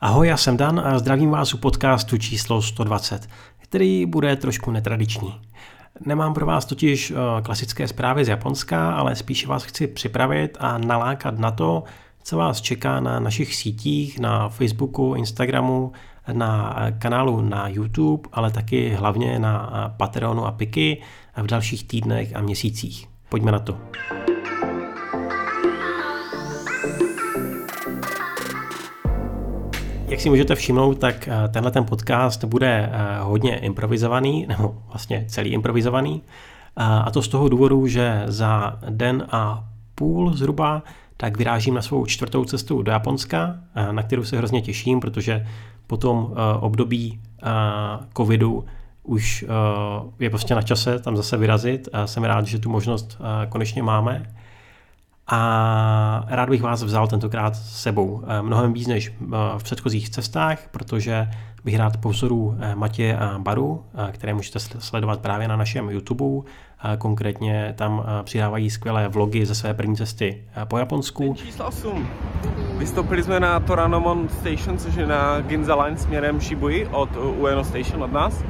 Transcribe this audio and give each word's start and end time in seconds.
Ahoj, 0.00 0.28
já 0.28 0.36
jsem 0.36 0.56
Dan 0.56 0.80
a 0.84 0.98
zdravím 0.98 1.30
vás 1.30 1.54
u 1.54 1.58
podcastu 1.58 2.18
číslo 2.18 2.62
120, 2.62 3.28
který 3.58 4.06
bude 4.06 4.36
trošku 4.36 4.70
netradiční. 4.70 5.40
Nemám 6.06 6.34
pro 6.34 6.46
vás 6.46 6.64
totiž 6.64 7.10
eh, 7.10 7.42
klasické 7.42 7.88
zprávy 7.88 8.24
z 8.24 8.28
Japonska, 8.28 8.92
ale 8.92 9.16
spíše 9.16 9.46
vás 9.46 9.64
chci 9.64 9.86
připravit 9.86 10.56
a 10.60 10.78
nalákat 10.78 11.38
na 11.38 11.50
to, 11.50 11.84
co 12.22 12.36
vás 12.36 12.60
čeká 12.60 13.00
na 13.00 13.20
našich 13.20 13.54
sítích, 13.54 14.18
na 14.18 14.48
Facebooku, 14.48 15.14
Instagramu, 15.14 15.92
na 16.32 16.76
eh, 16.78 16.92
kanálu 16.92 17.40
na 17.40 17.68
YouTube, 17.68 18.28
ale 18.32 18.50
taky 18.50 18.90
hlavně 18.90 19.38
na 19.38 19.72
eh, 19.72 19.94
Patreonu 19.96 20.46
a 20.46 20.52
Piky 20.52 21.02
v 21.36 21.46
dalších 21.46 21.88
týdnech 21.88 22.36
a 22.36 22.40
měsících. 22.40 23.08
Pojďme 23.28 23.52
na 23.52 23.58
to. 23.58 23.78
Jak 30.08 30.20
si 30.20 30.30
můžete 30.30 30.54
všimnout, 30.54 30.98
tak 30.98 31.28
eh, 31.28 31.48
tenhle 31.48 31.70
ten 31.70 31.84
podcast 31.84 32.44
bude 32.44 32.90
eh, 32.92 33.18
hodně 33.20 33.58
improvizovaný, 33.58 34.46
nebo 34.48 34.74
vlastně 34.88 35.24
celý 35.28 35.50
improvizovaný. 35.50 36.22
Eh, 36.78 36.82
a 36.82 37.10
to 37.10 37.22
z 37.22 37.28
toho 37.28 37.48
důvodu, 37.48 37.86
že 37.86 38.22
za 38.26 38.78
den 38.90 39.26
a 39.30 39.64
půl 39.94 40.32
zhruba 40.34 40.82
tak 41.16 41.36
vyrážím 41.36 41.74
na 41.74 41.82
svou 41.82 42.06
čtvrtou 42.06 42.44
cestu 42.44 42.82
do 42.82 42.92
Japonska, 42.92 43.56
na 43.90 44.02
kterou 44.02 44.24
se 44.24 44.38
hrozně 44.38 44.62
těším, 44.62 45.00
protože 45.00 45.46
po 45.86 45.96
tom 45.96 46.34
období 46.60 47.20
covidu 48.16 48.64
už 49.02 49.44
je 50.18 50.30
prostě 50.30 50.54
na 50.54 50.62
čase 50.62 50.98
tam 50.98 51.16
zase 51.16 51.36
vyrazit. 51.36 51.88
Jsem 52.04 52.24
rád, 52.24 52.46
že 52.46 52.58
tu 52.58 52.70
možnost 52.70 53.18
konečně 53.48 53.82
máme 53.82 54.26
a 55.28 56.24
rád 56.28 56.48
bych 56.48 56.62
vás 56.62 56.82
vzal 56.82 57.08
tentokrát 57.08 57.56
s 57.56 57.82
sebou. 57.82 58.22
Eh, 58.26 58.42
mnohem 58.42 58.72
víc 58.72 58.86
než 58.86 59.12
eh, 59.22 59.26
v 59.58 59.62
předchozích 59.62 60.10
cestách, 60.10 60.58
protože 60.70 61.28
bych 61.64 61.76
rád 61.76 61.96
po 61.96 62.08
vzoru 62.08 62.56
eh, 62.60 62.74
Matě 62.74 63.16
a 63.16 63.38
Baru, 63.38 63.84
které 64.12 64.34
můžete 64.34 64.60
sledovat 64.60 65.20
právě 65.20 65.48
na 65.48 65.56
našem 65.56 65.90
YouTube. 65.90 66.50
Konkrétně 66.98 67.74
tam 67.78 68.04
přidávají 68.22 68.70
skvělé 68.70 69.08
vlogy 69.08 69.46
ze 69.46 69.54
své 69.54 69.74
první 69.74 69.96
cesty 69.96 70.44
po 70.64 70.78
Japonsku. 70.78 71.34
Číslo 71.34 71.66
8. 71.66 72.08
Vystoupili 72.78 73.22
jsme 73.22 73.40
na 73.40 73.60
Toranomon 73.60 74.28
Station, 74.28 74.78
což 74.78 74.94
je 74.94 75.06
na 75.06 75.40
Ginza 75.40 75.74
Line 75.84 75.96
směrem 75.96 76.40
Shibuya 76.40 76.90
od 76.90 77.08
Ueno 77.16 77.64
Station 77.64 78.02
od 78.02 78.12
nás. 78.12 78.44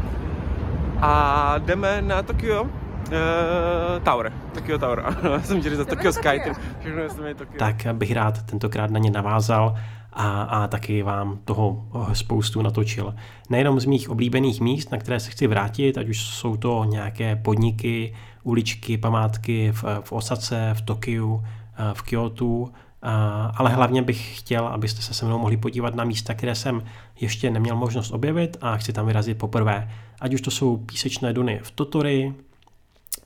A 1.00 1.54
jdeme 1.58 2.02
na 2.02 2.22
Tokio, 2.22 2.66
Uh, 3.06 4.02
Tower, 4.02 4.32
Tokyo 4.54 4.78
Tower. 4.78 5.16
jsem 5.44 5.60
chtěl 5.60 5.76
za 5.76 5.84
Tokyo 5.84 6.12
Sky, 6.12 6.40
všechno 6.80 7.08
se 7.08 7.34
Tokyo. 7.34 7.58
Tak 7.58 7.86
bych 7.92 8.12
rád 8.12 8.42
tentokrát 8.42 8.90
na 8.90 8.98
ně 8.98 9.10
navázal 9.10 9.74
a, 10.12 10.42
a 10.42 10.66
taky 10.66 11.02
vám 11.02 11.38
toho 11.44 11.88
spoustu 12.12 12.62
natočil. 12.62 13.14
Nejenom 13.50 13.80
z 13.80 13.84
mých 13.84 14.10
oblíbených 14.10 14.60
míst, 14.60 14.92
na 14.92 14.98
které 14.98 15.20
se 15.20 15.30
chci 15.30 15.46
vrátit, 15.46 15.98
ať 15.98 16.08
už 16.08 16.20
jsou 16.20 16.56
to 16.56 16.84
nějaké 16.84 17.36
podniky, 17.36 18.14
uličky, 18.42 18.98
památky 18.98 19.72
v, 19.72 19.84
v 20.00 20.12
Osace, 20.12 20.70
v 20.74 20.80
Tokiu, 20.80 21.44
eh, 21.44 21.94
v 21.94 22.02
Kyoto, 22.02 22.68
eh, 22.68 23.08
ale 23.54 23.70
hlavně 23.70 24.02
bych 24.02 24.38
chtěl, 24.38 24.66
abyste 24.66 25.02
se 25.02 25.14
se 25.14 25.26
mnou 25.26 25.38
mohli 25.38 25.56
podívat 25.56 25.94
na 25.94 26.04
místa, 26.04 26.34
které 26.34 26.54
jsem 26.54 26.82
ještě 27.20 27.50
neměl 27.50 27.76
možnost 27.76 28.10
objevit 28.10 28.56
a 28.60 28.76
chci 28.76 28.92
tam 28.92 29.06
vyrazit 29.06 29.38
poprvé. 29.38 29.90
Ať 30.20 30.34
už 30.34 30.40
to 30.40 30.50
jsou 30.50 30.76
písečné 30.76 31.32
duny 31.32 31.60
v 31.62 31.70
Totori, 31.70 32.34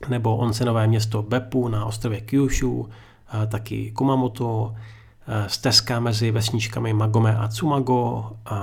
nebo 0.09 0.37
onsenové 0.37 0.87
město 0.87 1.21
Beppu 1.21 1.67
na 1.67 1.85
ostrově 1.85 2.21
Kyushu, 2.21 2.89
taky 3.47 3.91
Kumamoto, 3.91 4.75
stezka 5.47 5.99
mezi 5.99 6.31
vesničkami 6.31 6.93
Magome 6.93 7.37
a 7.37 7.47
Tsumago 7.47 8.31
a, 8.45 8.57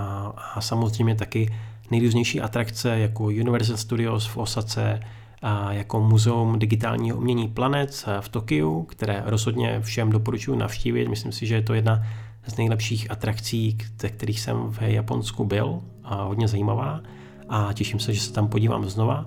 a 0.55 0.61
samozřejmě 0.61 1.15
taky 1.15 1.55
nejrůznější 1.91 2.41
atrakce 2.41 2.99
jako 2.99 3.25
Universal 3.25 3.77
Studios 3.77 4.27
v 4.27 4.37
Osace, 4.37 5.01
a 5.43 5.73
jako 5.73 6.01
Muzeum 6.01 6.59
digitálního 6.59 7.17
umění 7.17 7.49
Planet 7.49 8.05
v 8.21 8.29
Tokiu, 8.29 8.83
které 8.83 9.23
rozhodně 9.27 9.81
všem 9.81 10.11
doporučuji 10.11 10.57
navštívit. 10.57 11.09
Myslím 11.09 11.33
si, 11.33 11.47
že 11.47 11.55
je 11.55 11.63
to 11.63 11.75
jedna 11.75 12.03
z 12.47 12.57
nejlepších 12.57 13.11
atrakcí, 13.11 13.79
ze 14.01 14.09
kterých 14.09 14.41
jsem 14.41 14.71
v 14.71 14.83
Japonsku 14.83 15.45
byl 15.45 15.81
a 16.05 16.23
hodně 16.23 16.49
zajímavá 16.49 17.01
a 17.49 17.73
těším 17.73 18.01
se, 18.01 18.15
že 18.15 18.21
se 18.21 18.33
tam 18.33 18.49
podívám 18.49 18.85
znova 18.85 19.27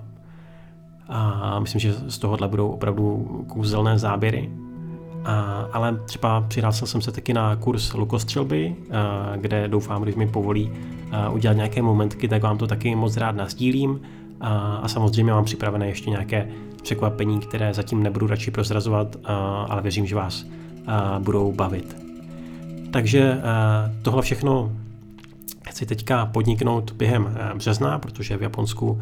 a 1.08 1.58
myslím, 1.60 1.80
že 1.80 1.92
z 1.92 2.18
tohohle 2.18 2.48
budou 2.48 2.68
opravdu 2.68 3.26
kouzelné 3.48 3.98
záběry. 3.98 4.50
A, 5.24 5.66
ale 5.72 5.98
třeba 6.04 6.40
přihlásil 6.40 6.86
jsem 6.86 7.00
se 7.00 7.12
taky 7.12 7.32
na 7.32 7.56
kurz 7.56 7.94
lukostřelby, 7.94 8.76
a, 8.90 9.36
kde 9.36 9.68
doufám, 9.68 10.02
když 10.02 10.14
mi 10.14 10.26
povolí 10.26 10.70
a, 11.12 11.30
udělat 11.30 11.56
nějaké 11.56 11.82
momentky, 11.82 12.28
tak 12.28 12.42
vám 12.42 12.58
to 12.58 12.66
taky 12.66 12.94
moc 12.94 13.16
rád 13.16 13.36
nazdílím. 13.36 14.00
A, 14.40 14.76
a 14.82 14.88
samozřejmě 14.88 15.32
mám 15.32 15.44
připravené 15.44 15.86
ještě 15.86 16.10
nějaké 16.10 16.48
překvapení, 16.82 17.40
které 17.40 17.74
zatím 17.74 18.02
nebudu 18.02 18.26
radši 18.26 18.50
prozrazovat, 18.50 19.16
a, 19.24 19.34
ale 19.68 19.82
věřím, 19.82 20.06
že 20.06 20.14
vás 20.14 20.46
a, 20.86 21.18
budou 21.18 21.52
bavit. 21.52 21.96
Takže 22.90 23.42
a, 23.42 23.90
tohle 24.02 24.22
všechno 24.22 24.72
chci 25.68 25.86
teďka 25.86 26.26
podniknout 26.26 26.92
během 26.92 27.38
března, 27.54 27.98
protože 27.98 28.36
v 28.36 28.42
Japonsku 28.42 29.00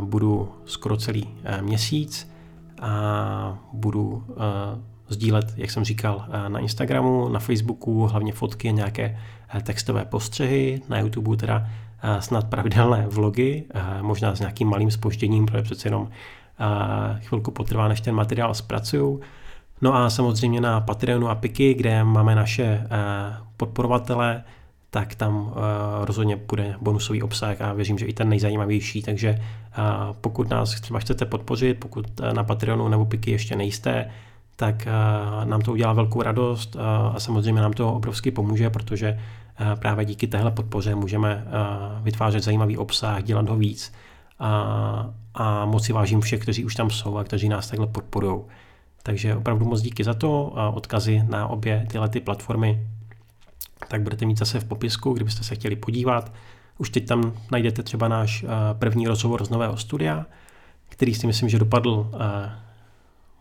budu 0.00 0.52
skoro 0.64 0.96
celý 0.96 1.28
eh, 1.44 1.62
měsíc 1.62 2.32
a 2.80 3.58
budu 3.72 4.24
eh, 4.30 4.34
sdílet, 5.08 5.54
jak 5.56 5.70
jsem 5.70 5.84
říkal, 5.84 6.26
eh, 6.28 6.48
na 6.48 6.58
Instagramu, 6.58 7.28
na 7.28 7.40
Facebooku, 7.40 8.06
hlavně 8.06 8.32
fotky 8.32 8.68
a 8.68 8.72
nějaké 8.72 9.18
textové 9.62 10.04
postřehy, 10.04 10.82
na 10.88 10.98
YouTube 10.98 11.36
teda 11.36 11.66
snad 12.18 12.48
pravidelné 12.48 13.06
vlogy, 13.08 13.64
možná 14.00 14.34
s 14.34 14.40
nějakým 14.40 14.68
malým 14.68 14.90
spožděním, 14.90 15.46
protože 15.46 15.62
přece 15.62 15.88
jenom 15.88 16.08
chvilku 17.20 17.50
potrvá, 17.50 17.88
než 17.88 18.00
ten 18.00 18.14
materiál 18.14 18.54
zpracuju. 18.54 19.20
No 19.82 19.94
a 19.94 20.10
samozřejmě 20.10 20.60
na 20.60 20.80
Patreonu 20.80 21.28
a 21.28 21.34
Piky, 21.34 21.74
kde 21.74 22.04
máme 22.04 22.34
naše 22.34 22.86
podporovatele, 23.56 24.44
tak 24.94 25.14
tam 25.14 25.36
uh, 25.36 25.52
rozhodně 26.04 26.36
bude 26.36 26.74
bonusový 26.80 27.22
obsah 27.22 27.60
a 27.60 27.72
věřím, 27.72 27.98
že 27.98 28.06
i 28.06 28.12
ten 28.12 28.28
nejzajímavější, 28.28 29.02
takže 29.02 29.30
uh, 29.30 30.16
pokud 30.20 30.50
nás 30.50 30.80
třeba 30.80 30.98
chcete 31.00 31.24
podpořit, 31.24 31.80
pokud 31.80 32.20
uh, 32.20 32.32
na 32.32 32.44
Patreonu 32.44 32.88
nebo 32.88 33.04
Piky 33.04 33.30
ještě 33.30 33.56
nejste, 33.56 34.10
tak 34.56 34.86
nám 35.44 35.60
to 35.60 35.72
udělá 35.72 35.92
velkou 35.92 36.22
radost 36.22 36.76
a 37.14 37.20
samozřejmě 37.20 37.62
nám 37.62 37.72
to 37.72 37.92
obrovsky 37.92 38.30
pomůže, 38.30 38.70
protože 38.70 39.18
právě 39.78 40.04
díky 40.04 40.26
téhle 40.26 40.50
podpoře 40.50 40.94
můžeme 40.94 41.46
vytvářet 42.02 42.44
zajímavý 42.44 42.78
obsah, 42.78 43.22
dělat 43.22 43.48
ho 43.48 43.56
víc 43.56 43.92
a, 44.38 45.10
a 45.34 45.64
moc 45.64 45.84
si 45.84 45.92
vážím 45.92 46.20
všech, 46.20 46.40
kteří 46.40 46.64
už 46.64 46.74
tam 46.74 46.90
jsou 46.90 47.16
a 47.16 47.24
kteří 47.24 47.48
nás 47.48 47.68
takhle 47.68 47.86
podporují. 47.86 48.40
Takže 49.02 49.36
opravdu 49.36 49.64
moc 49.64 49.80
díky 49.82 50.04
za 50.04 50.14
to. 50.14 50.52
A 50.58 50.70
odkazy 50.70 51.24
na 51.28 51.48
obě 51.48 51.86
tyhle 51.90 52.08
ty 52.08 52.20
platformy 52.20 52.86
tak 53.88 54.02
budete 54.02 54.26
mít 54.26 54.38
zase 54.38 54.60
v 54.60 54.64
popisku, 54.64 55.12
kdybyste 55.12 55.44
se 55.44 55.54
chtěli 55.54 55.76
podívat. 55.76 56.32
Už 56.78 56.90
teď 56.90 57.06
tam 57.06 57.32
najdete 57.50 57.82
třeba 57.82 58.08
náš 58.08 58.42
eh, 58.44 58.48
první 58.74 59.06
rozhovor 59.06 59.44
z 59.44 59.50
nového 59.50 59.76
studia, 59.76 60.26
který 60.88 61.14
si 61.14 61.26
myslím, 61.26 61.48
že 61.48 61.58
dopadl 61.58 62.10
eh, 62.14 62.52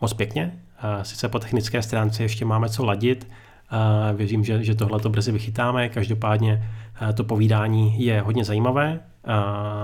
moc 0.01 0.13
pěkně. 0.13 0.59
Eh, 0.77 1.05
sice 1.05 1.29
po 1.29 1.39
technické 1.39 1.81
stránce 1.81 2.23
ještě 2.23 2.45
máme 2.45 2.69
co 2.69 2.85
ladit, 2.85 3.27
věřím, 4.13 4.43
že, 4.43 4.63
že 4.63 4.75
tohle 4.75 4.99
to 4.99 5.09
brzy 5.09 5.31
vychytáme, 5.31 5.89
každopádně 5.89 6.69
to 7.13 7.23
povídání 7.23 8.05
je 8.05 8.21
hodně 8.21 8.45
zajímavé 8.45 8.99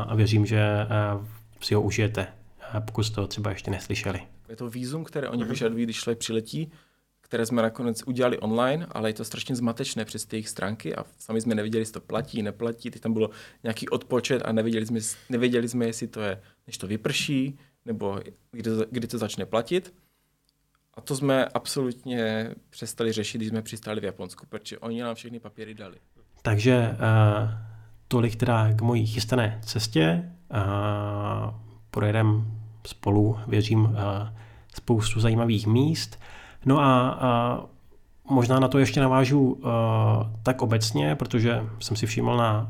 a 0.08 0.16
věřím, 0.16 0.46
že 0.46 0.88
si 1.62 1.76
ho 1.76 1.82
užijete, 1.82 2.28
pokud 2.80 3.04
jste 3.04 3.16
to 3.16 3.28
třeba 3.28 3.50
ještě 3.50 3.72
neslyšeli. 3.72 4.20
Je 4.50 4.56
to 4.56 4.70
výzum, 4.70 5.04
které 5.04 5.30
oni 5.30 5.44
vyžadují, 5.44 5.84
když 5.84 5.98
člověk 5.98 6.18
přiletí, 6.18 6.72
které 7.28 7.46
jsme 7.46 7.62
nakonec 7.62 8.04
udělali 8.06 8.40
online, 8.40 8.88
ale 8.92 9.10
je 9.10 9.14
to 9.14 9.26
strašně 9.26 9.56
zmatečné 9.56 10.06
přes 10.06 10.26
ty 10.26 10.36
jejich 10.36 10.50
stránky 10.50 10.96
a 10.96 11.06
sami 11.18 11.42
jsme 11.42 11.56
nevěděli, 11.56 11.82
jestli 11.82 11.94
to 11.94 12.02
platí, 12.02 12.44
neplatí. 12.44 12.92
Teď 12.92 13.02
tam 13.02 13.14
bylo 13.14 13.30
nějaký 13.64 13.90
odpočet 13.90 14.42
a 14.46 14.52
nevěděli 14.52 14.86
jsme, 14.86 15.00
nevěděli 15.30 15.70
jsme 15.70 15.86
jestli 15.86 16.08
to 16.08 16.22
je, 16.22 16.42
než 16.68 16.78
to 16.78 16.88
vyprší, 16.88 17.60
nebo 17.86 18.20
kdy 18.52 18.72
kdy 18.92 19.08
to 19.08 19.18
začne 19.18 19.46
platit. 19.46 19.94
A 20.94 21.02
to 21.02 21.16
jsme 21.16 21.46
absolutně 21.46 22.52
přestali 22.70 23.12
řešit, 23.12 23.38
když 23.38 23.50
jsme 23.50 23.62
přistáli 23.62 24.02
v 24.02 24.04
Japonsku, 24.04 24.46
protože 24.50 24.80
oni 24.80 25.02
nám 25.02 25.16
všechny 25.16 25.40
papíry 25.40 25.74
dali. 25.74 25.98
Takže 26.42 26.90
uh, 26.92 27.50
tolik 28.08 28.36
teda 28.36 28.74
k 28.74 28.82
mojí 28.82 29.06
chystané 29.06 29.60
cestě. 29.66 30.32
Uh, 30.52 31.56
projedeme 31.92 32.44
spolu, 32.88 33.40
věřím, 33.48 33.80
uh, 33.80 33.94
spoustu 34.76 35.20
zajímavých 35.20 35.68
míst. 35.68 36.20
No 36.68 36.80
a, 36.80 37.10
a 37.10 37.62
možná 38.30 38.60
na 38.60 38.68
to 38.68 38.80
ještě 38.80 39.00
navážu 39.00 39.42
uh, 39.42 39.70
tak 40.44 40.62
obecně, 40.62 41.16
protože 41.16 41.64
jsem 41.80 41.98
si 41.98 42.06
všiml 42.06 42.38
na 42.38 42.70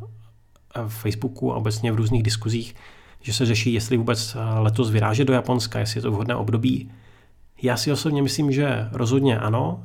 Facebooku 0.88 1.54
a 1.54 1.56
obecně 1.56 1.92
v 1.92 1.96
různých 1.96 2.24
diskuzích, 2.24 2.76
že 3.22 3.34
se 3.34 3.46
řeší, 3.46 3.74
jestli 3.74 3.98
vůbec 3.98 4.38
letos 4.60 4.90
vyrážet 4.90 5.28
do 5.28 5.34
Japonska, 5.34 5.80
jestli 5.80 5.98
je 5.98 6.02
to 6.02 6.12
vhodné 6.12 6.36
období. 6.36 6.92
Já 7.62 7.78
si 7.78 7.92
osobně 7.92 8.22
myslím, 8.22 8.52
že 8.52 8.90
rozhodně 8.92 9.40
ano, 9.40 9.84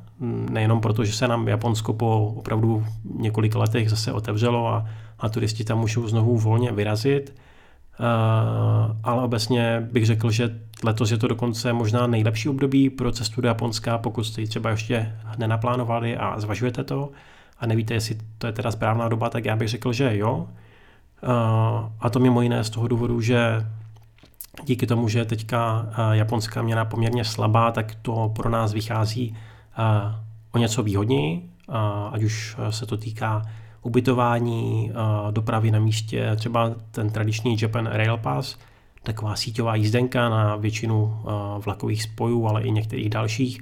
nejenom 0.50 0.81
proto, 0.81 1.05
že 1.05 1.12
se 1.12 1.29
nám 1.29 1.49
Japonsko 1.49 1.93
po 1.93 2.35
opravdu 2.37 2.85
několika 3.05 3.59
letech 3.59 3.91
zase 3.91 4.12
otevřelo 4.12 4.69
a, 4.69 4.87
a 5.19 5.29
turisti 5.29 5.64
tam 5.64 5.79
můžou 5.79 6.09
znovu 6.09 6.38
volně 6.38 6.73
vyrazit, 6.73 7.35
ale 9.02 9.22
obecně 9.22 9.88
bych 9.92 10.06
řekl, 10.06 10.30
že 10.30 10.60
letos 10.84 11.10
je 11.10 11.18
to 11.18 11.28
dokonce 11.28 11.72
možná 11.72 12.06
nejlepší 12.06 12.48
období 12.48 12.90
pro 12.90 13.12
cestu 13.12 13.40
do 13.40 13.48
Japonska, 13.48 13.98
pokud 13.98 14.24
jste 14.24 14.40
ji 14.40 14.46
třeba 14.46 14.70
ještě 14.70 15.16
nenaplánovali 15.38 16.16
a 16.16 16.40
zvažujete 16.40 16.84
to 16.84 17.10
a 17.58 17.66
nevíte, 17.66 17.94
jestli 17.94 18.18
to 18.38 18.46
je 18.46 18.52
teda 18.52 18.70
správná 18.70 19.08
doba, 19.08 19.30
tak 19.30 19.44
já 19.44 19.56
bych 19.56 19.68
řekl, 19.68 19.92
že 19.92 20.16
jo. 20.16 20.34
Uh, 21.22 21.28
a 22.00 22.10
to 22.10 22.18
mimo 22.18 22.42
jiné 22.42 22.64
z 22.64 22.70
toho 22.70 22.88
důvodu, 22.88 23.20
že 23.20 23.66
díky 24.64 24.86
tomu, 24.86 25.08
že 25.08 25.24
teďka 25.24 25.80
uh, 25.82 26.12
japonská 26.12 26.62
měna 26.62 26.84
poměrně 26.84 27.24
slabá, 27.24 27.72
tak 27.72 27.94
to 27.94 28.32
pro 28.36 28.50
nás 28.50 28.72
vychází 28.72 29.36
o 30.52 30.58
něco 30.58 30.82
výhodněji, 30.82 31.50
ať 32.12 32.22
už 32.22 32.56
se 32.70 32.86
to 32.86 32.96
týká 32.96 33.42
ubytování, 33.82 34.93
dopravy 35.31 35.70
na 35.70 35.79
místě, 35.79 36.31
třeba 36.37 36.75
ten 36.90 37.11
tradiční 37.11 37.56
Japan 37.62 37.87
Rail 37.87 38.17
Pass, 38.17 38.58
taková 39.02 39.37
síťová 39.37 39.75
jízdenka 39.75 40.29
na 40.29 40.56
většinu 40.56 41.17
vlakových 41.64 42.02
spojů, 42.02 42.46
ale 42.46 42.62
i 42.62 42.70
některých 42.70 43.11
dalších, 43.11 43.61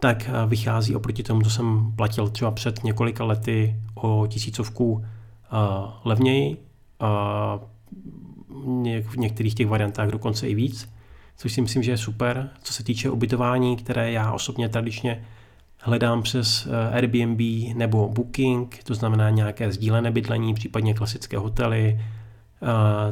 tak 0.00 0.30
vychází 0.46 0.96
oproti 0.96 1.22
tomu, 1.22 1.42
co 1.42 1.50
jsem 1.50 1.92
platil 1.96 2.28
třeba 2.28 2.50
před 2.50 2.84
několika 2.84 3.24
lety 3.24 3.76
o 3.94 4.26
tisícovku 4.26 5.04
levněji, 6.04 6.56
v 9.02 9.16
některých 9.16 9.54
těch 9.54 9.66
variantách 9.66 10.08
dokonce 10.08 10.48
i 10.48 10.54
víc, 10.54 10.92
což 11.36 11.52
si 11.52 11.60
myslím, 11.60 11.82
že 11.82 11.90
je 11.90 11.98
super. 11.98 12.50
Co 12.62 12.72
se 12.72 12.84
týče 12.84 13.10
ubytování, 13.10 13.76
které 13.76 14.12
já 14.12 14.32
osobně 14.32 14.68
tradičně 14.68 15.24
hledám 15.82 16.22
přes 16.22 16.66
eh, 16.66 16.96
Airbnb 16.96 17.40
nebo 17.74 18.08
Booking, 18.08 18.78
to 18.84 18.94
znamená 18.94 19.30
nějaké 19.30 19.72
sdílené 19.72 20.10
bydlení, 20.10 20.54
případně 20.54 20.94
klasické 20.94 21.38
hotely, 21.38 22.00
eh, 22.00 22.66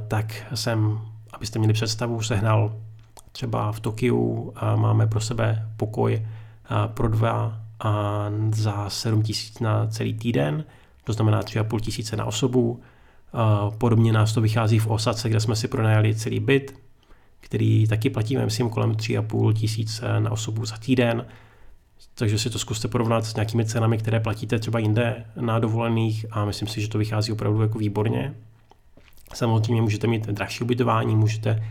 tak 0.09 0.47
jsem, 0.55 1.01
abyste 1.33 1.59
měli 1.59 1.75
představu, 1.75 2.23
sehnal 2.23 2.77
třeba 3.33 3.73
v 3.73 3.81
Tokiu 3.81 4.53
máme 4.77 5.07
pro 5.07 5.21
sebe 5.21 5.69
pokoj 5.77 6.15
eh, 6.15 6.29
pro 6.87 7.09
dva 7.09 7.61
a 7.81 8.27
za 8.53 8.91
7 8.91 9.23
tisíc 9.23 9.61
na 9.61 9.87
celý 9.87 10.15
týden, 10.15 10.65
to 11.05 11.13
znamená 11.13 11.43
3,5 11.43 11.81
tisíce 11.81 12.17
na 12.17 12.25
osobu. 12.25 12.81
Podobně 13.79 14.13
nás 14.13 14.33
to 14.33 14.41
vychází 14.41 14.79
v 14.79 14.87
Osace, 14.87 15.29
kde 15.29 15.41
jsme 15.41 15.57
si 15.57 15.69
pronajali 15.69 16.15
celý 16.15 16.41
byt, 16.41 16.75
který 17.41 17.87
taky 17.87 18.11
platíme, 18.11 18.45
myslím, 18.45 18.71
kolem 18.71 18.93
3,5 18.93 19.53
tisíce 19.53 20.21
na 20.21 20.31
osobu 20.31 20.65
za 20.65 20.77
týden 20.77 21.27
takže 22.15 22.39
si 22.39 22.51
to 22.51 22.59
zkuste 22.59 22.89
porovnat 22.89 23.25
s 23.25 23.35
nějakými 23.35 23.65
cenami, 23.65 23.99
které 23.99 24.21
platíte 24.21 24.59
třeba 24.59 24.79
jinde 24.79 25.25
na 25.41 25.59
dovolených 25.59 26.27
a 26.31 26.45
myslím 26.45 26.69
si, 26.69 26.81
že 26.81 26.89
to 26.89 26.99
vychází 26.99 27.33
opravdu 27.33 27.63
jako 27.63 27.79
výborně. 27.79 28.35
Samozřejmě 29.35 29.83
můžete 29.83 30.07
mít 30.07 30.27
drahší 30.27 30.65
ubytování, 30.65 31.17
můžete 31.17 31.63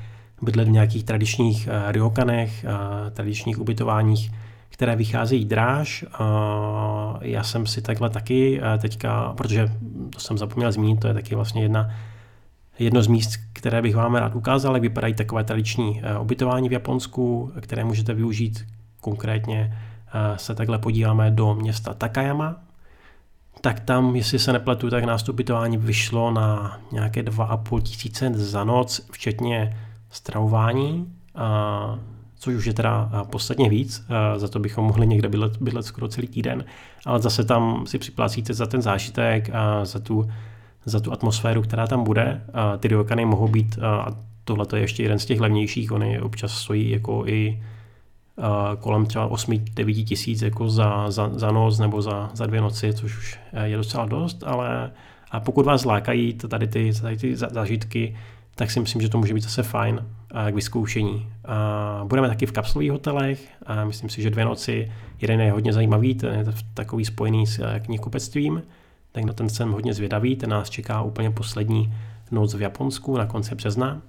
bydlet 0.42 0.68
v 0.68 0.72
nějakých 0.72 1.04
tradičních 1.04 1.68
uh, 1.68 1.92
ryokanech, 1.92 2.66
uh, 2.66 3.10
tradičních 3.10 3.60
ubytováních, 3.60 4.31
které 4.70 4.96
vycházejí 4.96 5.46
dráž. 5.46 6.04
Uh, 6.04 7.18
já 7.22 7.44
jsem 7.44 7.68
si 7.68 7.81
takhle 7.81 8.10
taky 8.10 8.62
teďka, 8.81 9.34
protože 9.38 9.72
to 10.14 10.20
jsem 10.20 10.38
zapomněl 10.38 10.72
zmínit, 10.72 11.00
to 11.00 11.08
je 11.08 11.14
taky 11.14 11.36
vlastně 11.36 11.62
jedna, 11.62 11.90
jedno 12.80 13.04
z 13.04 13.08
míst, 13.08 13.40
které 13.54 13.81
bych 13.81 13.96
vám 13.96 14.16
rád 14.16 14.36
ukázal, 14.36 14.74
jak 14.74 14.81
vypadají 14.81 15.14
takové 15.14 15.44
tradiční 15.44 16.02
ubytování 16.22 16.70
v 16.70 16.74
Japonsku, 16.74 17.52
které 17.62 17.84
můžete 17.84 18.14
využít 18.14 18.66
konkrétně 19.02 19.78
se 20.36 20.56
takhle 20.56 20.78
podíváme 20.78 21.32
do 21.32 21.56
města 21.56 21.94
Takayama, 21.94 22.56
tak 23.62 23.80
tam, 23.80 24.16
jestli 24.16 24.40
se 24.40 24.54
nepletu, 24.54 24.90
tak 24.90 25.04
nástupitování 25.04 25.78
vyšlo 25.78 26.32
na 26.32 26.80
nějaké 26.92 27.24
2,5 27.24 27.82
tisíce 27.82 28.32
za 28.34 28.64
noc, 28.64 29.02
včetně 29.12 29.78
stravování, 30.12 31.14
což 32.40 32.56
už 32.56 32.66
je 32.66 32.74
teda 32.74 33.12
podstatně 33.30 33.70
víc, 33.70 34.06
za 34.38 34.48
to 34.48 34.60
bychom 34.60 34.86
mohli 34.86 35.08
někde 35.08 35.30
bydlet, 35.30 35.58
bydlet 35.62 35.86
skoro 35.86 36.08
celý 36.08 36.28
týden, 36.28 36.66
ale 37.06 37.20
zase 37.20 37.44
tam 37.44 37.86
si 37.88 37.98
připlácíte 37.98 38.54
za 38.54 38.66
ten 38.66 38.82
zážitek 38.82 39.50
a 39.54 39.86
za 39.86 40.00
tu, 40.00 40.30
za 40.86 41.00
tu 41.00 41.12
atmosféru, 41.14 41.62
která 41.62 41.88
tam 41.88 42.04
bude. 42.04 42.42
Ty 42.80 42.88
ryokany 42.88 43.26
mohou 43.26 43.48
být, 43.48 43.80
a 43.82 44.16
tohle 44.44 44.66
je 44.76 44.82
ještě 44.82 45.04
jeden 45.04 45.20
z 45.20 45.26
těch 45.26 45.40
levnějších, 45.40 45.92
oni 45.92 46.22
občas 46.22 46.52
stojí 46.52 46.90
jako 46.90 47.24
i 47.28 47.64
kolem 48.80 49.06
třeba 49.06 49.30
8-9 49.30 50.06
tisíc 50.06 50.42
jako 50.42 50.70
za, 50.70 51.12
za, 51.12 51.30
za 51.34 51.52
noc 51.52 51.80
nebo 51.80 52.02
za, 52.02 52.30
za 52.34 52.46
dvě 52.46 52.62
noci, 52.62 52.94
což 52.94 53.18
už 53.18 53.40
je 53.64 53.78
docela 53.78 54.06
dost, 54.06 54.44
ale 54.46 54.92
a 55.32 55.40
pokud 55.40 55.66
vás 55.66 55.86
lákají 55.86 56.34
tady 56.34 56.68
ty, 56.68 56.92
tady 57.02 57.18
ty 57.18 57.36
zážitky, 57.36 58.16
tak 58.56 58.72
si 58.72 58.80
myslím, 58.80 59.02
že 59.02 59.10
to 59.10 59.18
může 59.18 59.34
být 59.34 59.44
zase 59.44 59.64
fajn 59.64 60.06
k 60.52 60.56
vyzkoušení. 60.56 61.28
A 61.46 62.02
budeme 62.04 62.28
taky 62.28 62.46
v 62.46 62.52
kapsulových 62.52 62.92
hotelech 62.92 63.50
a 63.66 63.86
myslím 63.86 64.10
si, 64.10 64.22
že 64.22 64.30
dvě 64.30 64.46
noci, 64.46 64.92
jeden 65.22 65.42
je 65.42 65.52
hodně 65.52 65.74
zajímavý, 65.74 66.16
ten 66.16 66.34
je 66.34 66.46
takový 66.74 67.06
spojený 67.06 67.48
s 67.48 67.60
eh, 67.60 67.80
knihkupectvím, 67.80 68.64
tak 69.12 69.24
na 69.24 69.34
ten 69.34 69.50
jsem 69.50 69.72
hodně 69.72 69.94
zvědavý, 69.94 70.36
ten 70.36 70.50
nás 70.50 70.70
čeká 70.70 71.02
úplně 71.02 71.32
poslední 71.32 71.94
noc 72.32 72.54
v 72.54 72.62
Japonsku 72.62 73.18
na 73.18 73.26
konci 73.26 73.56
března. 73.56 74.02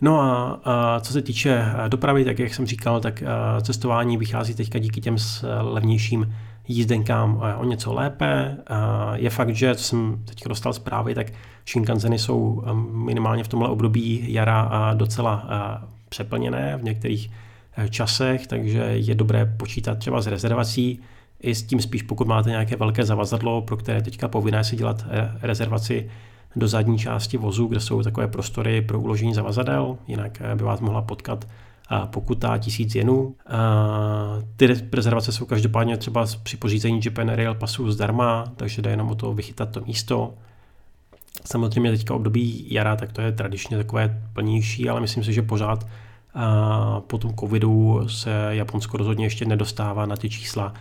No 0.00 0.20
a, 0.20 0.60
a 0.64 1.00
co 1.00 1.12
se 1.12 1.22
týče 1.22 1.64
eh, 1.64 1.88
dopravy, 1.88 2.24
tak 2.24 2.38
jak 2.38 2.54
jsem 2.54 2.66
říkal, 2.66 3.00
tak 3.00 3.22
eh, 3.22 3.26
cestování 3.62 4.16
vychází 4.16 4.54
teďka 4.54 4.78
díky 4.78 5.00
těm 5.00 5.16
levnějším 5.60 6.34
jízdenkám 6.68 7.42
eh, 7.42 7.54
o 7.54 7.64
něco 7.64 7.92
lépe. 7.92 8.56
Je 9.14 9.30
fakt, 9.30 9.54
že 9.54 9.74
co 9.74 9.84
jsem 9.84 10.22
teď 10.24 10.44
dostal 10.48 10.72
zprávy, 10.72 11.14
tak 11.14 11.26
Shinkanseny 11.68 12.18
jsou 12.18 12.62
minimálně 12.90 13.44
v 13.44 13.48
tomhle 13.48 13.68
období 13.68 14.32
jara 14.32 14.94
docela 14.94 15.48
přeplněné 16.08 16.76
v 16.76 16.84
některých 16.84 17.30
časech, 17.90 18.46
takže 18.46 18.78
je 18.78 19.14
dobré 19.14 19.54
počítat 19.56 19.98
třeba 19.98 20.20
s 20.20 20.26
rezervací. 20.26 21.00
I 21.42 21.54
s 21.54 21.62
tím 21.62 21.80
spíš, 21.80 22.02
pokud 22.02 22.28
máte 22.28 22.50
nějaké 22.50 22.76
velké 22.76 23.04
zavazadlo, 23.04 23.62
pro 23.62 23.76
které 23.76 24.02
teďka 24.02 24.28
povinné 24.28 24.64
si 24.64 24.76
dělat 24.76 25.06
rezervaci 25.42 26.10
do 26.56 26.68
zadní 26.68 26.98
části 26.98 27.36
vozu, 27.36 27.66
kde 27.66 27.80
jsou 27.80 28.02
takové 28.02 28.28
prostory 28.28 28.82
pro 28.82 29.00
uložení 29.00 29.34
zavazadel, 29.34 29.98
jinak 30.06 30.38
eh, 30.40 30.54
by 30.54 30.64
vás 30.64 30.80
mohla 30.80 31.02
potkat 31.02 31.44
eh, 31.92 32.06
pokuta 32.10 32.58
tisíc 32.58 32.94
jenů. 32.94 33.34
Eh, 33.46 33.52
ty 34.56 34.66
rezervace 34.92 35.32
jsou 35.32 35.46
každopádně 35.46 35.96
třeba 35.96 36.26
při 36.42 36.56
pořízení 36.56 37.00
Japan 37.04 37.28
Rail 37.28 37.54
pasu 37.54 37.90
zdarma, 37.90 38.52
takže 38.56 38.82
jde 38.82 38.90
jenom 38.90 39.08
o 39.08 39.14
to 39.14 39.34
vychytat 39.34 39.70
to 39.70 39.80
místo. 39.80 40.34
Samozřejmě 41.44 41.90
teďka 41.90 42.14
období 42.14 42.66
jara, 42.70 42.96
tak 42.96 43.12
to 43.12 43.20
je 43.20 43.32
tradičně 43.32 43.76
takové 43.76 44.22
plnější, 44.32 44.88
ale 44.88 45.00
myslím 45.00 45.24
si, 45.24 45.32
že 45.32 45.42
pořád 45.42 45.86
po 47.06 47.18
tom 47.18 47.34
covidu 47.34 48.08
se 48.08 48.30
Japonsko 48.50 48.96
rozhodně 48.96 49.26
ještě 49.26 49.44
nedostává 49.44 50.06
na 50.06 50.16
ty 50.16 50.30
čísla 50.30 50.74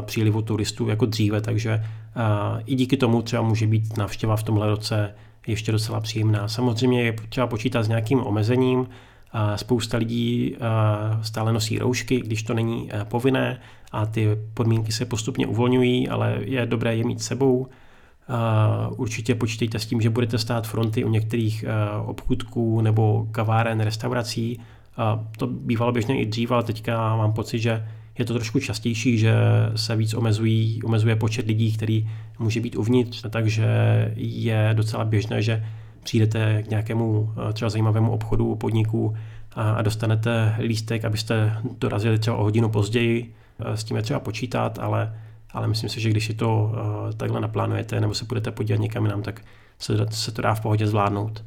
přílivu 0.00 0.42
turistů 0.42 0.88
jako 0.88 1.06
dříve, 1.06 1.40
takže 1.40 1.84
i 2.66 2.74
díky 2.74 2.96
tomu 2.96 3.22
třeba 3.22 3.42
může 3.42 3.66
být 3.66 3.96
návštěva 3.96 4.36
v 4.36 4.42
tomhle 4.42 4.66
roce 4.66 5.14
ještě 5.46 5.72
docela 5.72 6.00
příjemná. 6.00 6.48
Samozřejmě 6.48 7.02
je 7.02 7.16
třeba 7.28 7.46
počítat 7.46 7.82
s 7.82 7.88
nějakým 7.88 8.20
omezením, 8.20 8.86
Spousta 9.56 9.98
lidí 9.98 10.56
stále 11.22 11.52
nosí 11.52 11.78
roušky, 11.78 12.20
když 12.20 12.42
to 12.42 12.54
není 12.54 12.90
povinné 13.04 13.60
a 13.92 14.06
ty 14.06 14.28
podmínky 14.54 14.92
se 14.92 15.04
postupně 15.04 15.46
uvolňují, 15.46 16.08
ale 16.08 16.38
je 16.40 16.66
dobré 16.66 16.96
je 16.96 17.04
mít 17.04 17.22
sebou. 17.22 17.66
Určitě 18.96 19.34
počítejte 19.34 19.78
s 19.78 19.86
tím, 19.86 20.00
že 20.00 20.10
budete 20.10 20.38
stát 20.38 20.66
fronty 20.66 21.04
u 21.04 21.08
některých 21.08 21.64
obchůdků 22.04 22.80
nebo 22.80 23.26
kaváren, 23.30 23.80
restaurací. 23.80 24.60
To 25.36 25.46
bývalo 25.46 25.92
běžně 25.92 26.20
i 26.20 26.26
dřív, 26.26 26.50
ale 26.50 26.62
teďka 26.62 27.16
mám 27.16 27.32
pocit, 27.32 27.58
že 27.58 27.88
je 28.18 28.24
to 28.24 28.34
trošku 28.34 28.60
častější, 28.60 29.18
že 29.18 29.34
se 29.76 29.96
víc 29.96 30.14
omezují, 30.14 30.82
omezuje 30.82 31.16
počet 31.16 31.46
lidí, 31.46 31.72
který 31.72 32.10
může 32.38 32.60
být 32.60 32.76
uvnitř, 32.76 33.24
takže 33.30 33.66
je 34.16 34.70
docela 34.72 35.04
běžné, 35.04 35.42
že 35.42 35.64
přijdete 36.02 36.62
k 36.62 36.70
nějakému 36.70 37.32
eh, 37.48 37.52
třeba 37.52 37.70
zajímavému 37.70 38.12
obchodu, 38.12 38.54
podniku 38.56 39.16
a 39.54 39.82
dostanete 39.82 40.56
lístek, 40.60 41.04
abyste 41.04 41.56
dorazili 41.78 42.18
třeba 42.18 42.36
o 42.36 42.42
hodinu 42.42 42.68
později. 42.68 43.34
Eh, 43.58 43.76
s 43.76 43.84
tím 43.84 43.96
je 43.96 44.02
třeba 44.02 44.20
počítat, 44.20 44.78
ale, 44.78 45.16
ale 45.50 45.68
myslím 45.68 45.90
si, 45.90 46.00
že 46.00 46.10
když 46.10 46.26
si 46.26 46.34
to 46.34 46.72
eh, 46.74 47.12
takhle 47.12 47.40
naplánujete 47.40 48.00
nebo 48.00 48.14
se 48.14 48.24
budete 48.24 48.50
podívat 48.50 48.80
někam 48.80 49.04
jinam, 49.04 49.22
tak 49.22 49.40
se, 49.78 50.06
se 50.10 50.32
to 50.32 50.42
dá 50.42 50.54
v 50.54 50.60
pohodě 50.60 50.86
zvládnout. 50.86 51.44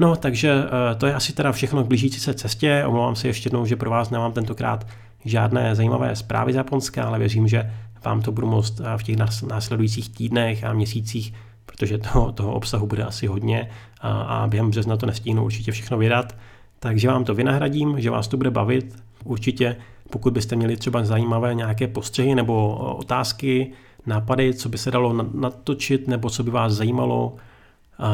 No, 0.00 0.16
takže 0.16 0.54
to 0.98 1.06
je 1.06 1.14
asi 1.14 1.32
teda 1.32 1.52
všechno 1.52 1.84
k 1.84 1.86
blížící 1.86 2.20
se 2.20 2.34
cestě. 2.34 2.84
Omlouvám 2.86 3.16
se 3.16 3.28
ještě 3.28 3.46
jednou, 3.46 3.66
že 3.66 3.76
pro 3.76 3.90
vás 3.90 4.10
nemám 4.10 4.32
tentokrát 4.32 4.86
žádné 5.24 5.74
zajímavé 5.74 6.16
zprávy 6.16 6.52
z 6.52 6.56
Japonska, 6.56 7.04
ale 7.04 7.18
věřím, 7.18 7.48
že 7.48 7.72
vám 8.04 8.22
to 8.22 8.32
budu 8.32 8.46
moct 8.46 8.80
v 8.96 9.02
těch 9.02 9.16
následujících 9.48 10.08
týdnech 10.08 10.64
a 10.64 10.72
měsících, 10.72 11.34
protože 11.66 11.98
toho, 11.98 12.32
toho 12.32 12.52
obsahu 12.54 12.86
bude 12.86 13.04
asi 13.04 13.26
hodně 13.26 13.70
a, 14.00 14.22
a 14.22 14.46
během 14.46 14.70
března 14.70 14.96
to 14.96 15.06
nestihnu 15.06 15.44
určitě 15.44 15.72
všechno 15.72 15.98
vydat, 15.98 16.34
Takže 16.82 17.08
vám 17.08 17.24
to 17.24 17.34
vynahradím, 17.34 18.00
že 18.00 18.10
vás 18.10 18.28
to 18.28 18.36
bude 18.36 18.50
bavit. 18.50 19.02
Určitě, 19.24 19.76
pokud 20.10 20.32
byste 20.32 20.56
měli 20.56 20.76
třeba 20.76 21.04
zajímavé 21.04 21.54
nějaké 21.54 21.88
postřehy 21.88 22.34
nebo 22.34 22.76
otázky, 22.76 23.72
nápady, 24.06 24.54
co 24.54 24.68
by 24.68 24.78
se 24.78 24.90
dalo 24.90 25.12
natočit 25.34 26.08
nebo 26.08 26.30
co 26.30 26.44
by 26.44 26.50
vás 26.50 26.72
zajímalo 26.72 27.36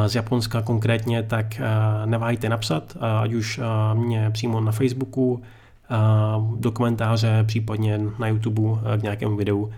z 0.06 0.14
Japonska 0.14 0.62
konkrétně, 0.62 1.22
tak 1.22 1.60
neváhejte 2.04 2.48
napsat, 2.48 2.96
ať 3.22 3.32
už 3.32 3.60
mě 3.94 4.30
přímo 4.30 4.60
na 4.60 4.72
Facebooku, 4.72 5.42
do 6.56 6.72
komentáře, 6.72 7.44
případně 7.46 8.00
na 8.18 8.28
YouTube 8.28 8.62
k 8.98 9.02
nějakému 9.02 9.36
videu. 9.36 9.70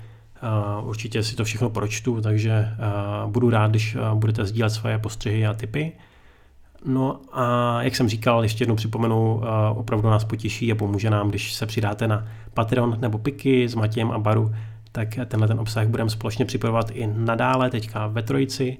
Určitě 0.83 1.23
si 1.23 1.37
to 1.37 1.45
všechno 1.45 1.71
pročtu, 1.71 2.21
takže 2.21 2.69
budu 3.27 3.51
rád, 3.51 3.71
když 3.71 3.97
budete 4.15 4.47
sdílet 4.47 4.73
svoje 4.73 4.99
postřehy 4.99 5.47
a 5.47 5.55
tipy. 5.55 5.93
No 6.87 7.21
a 7.33 7.77
jak 7.83 7.97
jsem 7.97 8.09
říkal, 8.09 8.43
ještě 8.43 8.63
jednou 8.63 8.77
připomenu, 8.77 9.43
opravdu 9.75 10.11
nás 10.11 10.25
potěší 10.25 10.73
a 10.73 10.75
pomůže 10.75 11.11
nám, 11.11 11.29
když 11.29 11.55
se 11.55 11.67
přidáte 11.67 12.09
na 12.09 12.27
Patreon 12.55 12.97
nebo 13.01 13.19
Piky 13.19 13.69
s 13.69 13.75
Matějem 13.75 14.11
a 14.11 14.19
Baru, 14.19 14.55
tak 14.93 15.09
tenhle 15.27 15.49
ten 15.49 15.61
obsah 15.61 15.87
budeme 15.87 16.11
společně 16.11 16.45
připravovat 16.45 16.91
i 16.91 17.07
nadále, 17.17 17.71
teďka 17.71 18.07
ve 18.07 18.23
trojici. 18.23 18.79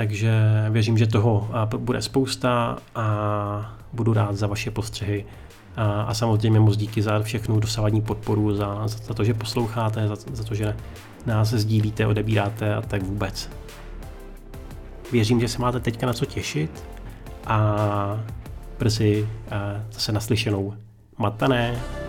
Takže 0.00 0.32
věřím, 0.70 0.98
že 0.98 1.06
toho 1.06 1.48
bude 1.76 2.02
spousta 2.02 2.78
a 2.94 3.76
budu 3.92 4.12
rád 4.12 4.36
za 4.36 4.46
vaše 4.46 4.70
postřehy. 4.70 5.24
A, 5.76 6.14
samozřejmě 6.14 6.60
moc 6.60 6.76
díky 6.76 7.02
za 7.02 7.22
všechnu 7.22 7.60
dosavadní 7.60 8.00
podporu, 8.00 8.54
za, 8.54 8.88
za 8.88 9.14
to, 9.14 9.24
že 9.24 9.34
posloucháte, 9.34 10.08
za, 10.08 10.16
za 10.32 10.44
to, 10.44 10.54
že 10.54 10.76
nás 11.26 11.48
sdílíte, 11.48 12.06
odebíráte 12.06 12.74
a 12.74 12.80
tak 12.80 13.02
vůbec. 13.02 13.50
Věřím, 15.12 15.40
že 15.40 15.48
se 15.48 15.58
máte 15.58 15.80
teďka 15.80 16.06
na 16.06 16.12
co 16.12 16.24
těšit 16.26 16.84
a 17.46 18.20
brzy 18.78 19.28
zase 19.90 20.12
naslyšenou. 20.12 20.74
Matané! 21.18 21.99